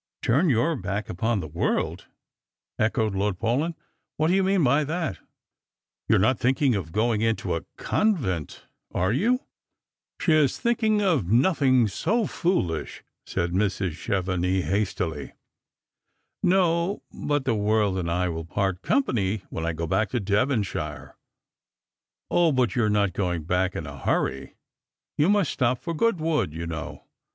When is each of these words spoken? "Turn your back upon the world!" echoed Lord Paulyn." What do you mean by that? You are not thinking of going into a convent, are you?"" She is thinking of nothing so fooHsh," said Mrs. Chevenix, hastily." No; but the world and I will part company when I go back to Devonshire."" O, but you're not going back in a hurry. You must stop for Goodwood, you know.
"Turn 0.23 0.49
your 0.49 0.75
back 0.75 1.09
upon 1.11 1.41
the 1.41 1.47
world!" 1.47 2.07
echoed 2.79 3.13
Lord 3.13 3.37
Paulyn." 3.37 3.75
What 4.17 4.29
do 4.29 4.33
you 4.33 4.41
mean 4.43 4.63
by 4.63 4.83
that? 4.83 5.19
You 6.09 6.15
are 6.15 6.25
not 6.25 6.39
thinking 6.39 6.73
of 6.73 6.91
going 6.91 7.21
into 7.21 7.53
a 7.53 7.65
convent, 7.77 8.65
are 8.91 9.13
you?"" 9.13 9.41
She 10.19 10.33
is 10.33 10.57
thinking 10.57 11.03
of 11.03 11.29
nothing 11.31 11.87
so 11.87 12.25
fooHsh," 12.25 13.01
said 13.27 13.51
Mrs. 13.51 13.91
Chevenix, 13.91 14.67
hastily." 14.67 15.33
No; 16.41 17.03
but 17.13 17.45
the 17.45 17.53
world 17.53 17.95
and 17.99 18.09
I 18.09 18.27
will 18.27 18.45
part 18.45 18.81
company 18.81 19.43
when 19.51 19.67
I 19.67 19.73
go 19.73 19.85
back 19.85 20.09
to 20.09 20.19
Devonshire."" 20.19 21.15
O, 22.31 22.51
but 22.51 22.75
you're 22.75 22.89
not 22.89 23.13
going 23.13 23.43
back 23.43 23.75
in 23.75 23.85
a 23.85 23.99
hurry. 23.99 24.55
You 25.15 25.29
must 25.29 25.53
stop 25.53 25.77
for 25.77 25.93
Goodwood, 25.93 26.53
you 26.55 26.65
know. 26.65 27.03